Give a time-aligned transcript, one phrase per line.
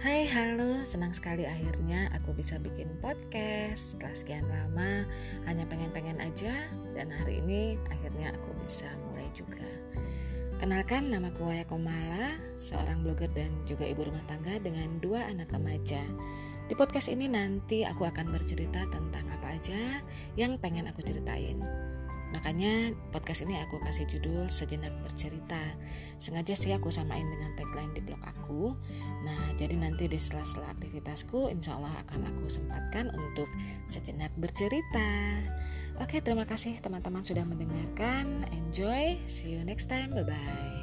[0.00, 3.92] halo, senang sekali akhirnya aku bisa bikin podcast.
[3.92, 5.04] Setelah sekian lama,
[5.44, 6.56] hanya pengen-pengen aja.
[6.96, 9.68] Dan hari ini akhirnya aku bisa mulai juga.
[10.56, 15.52] Kenalkan nama ku Waya Komala, seorang blogger dan juga ibu rumah tangga dengan dua anak
[15.52, 16.00] remaja.
[16.64, 20.00] Di podcast ini nanti aku akan bercerita tentang apa aja
[20.32, 21.60] yang pengen aku ceritain.
[22.32, 25.60] Makanya podcast ini aku kasih judul Sejenak Bercerita.
[26.20, 28.76] Sengaja sih aku samain dengan tagline di blog aku.
[29.24, 33.48] Nah, jadi nanti di sela-sela aktivitasku insya Allah akan aku sempatkan untuk
[33.88, 35.40] sejenak bercerita.
[36.00, 38.44] Oke, terima kasih teman-teman sudah mendengarkan.
[38.52, 39.16] Enjoy.
[39.24, 40.12] See you next time.
[40.12, 40.79] Bye-bye.